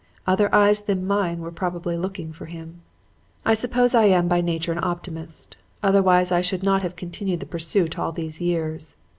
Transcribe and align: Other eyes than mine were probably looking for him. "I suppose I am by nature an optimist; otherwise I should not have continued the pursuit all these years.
Other 0.25 0.51
eyes 0.51 0.81
than 0.85 1.05
mine 1.05 1.41
were 1.41 1.51
probably 1.51 1.95
looking 1.95 2.33
for 2.33 2.47
him. 2.47 2.81
"I 3.45 3.53
suppose 3.53 3.93
I 3.93 4.05
am 4.05 4.27
by 4.27 4.41
nature 4.41 4.71
an 4.71 4.83
optimist; 4.83 5.57
otherwise 5.83 6.31
I 6.31 6.41
should 6.41 6.63
not 6.63 6.81
have 6.81 6.95
continued 6.95 7.39
the 7.39 7.45
pursuit 7.45 7.99
all 7.99 8.11
these 8.11 8.41
years. 8.41 8.95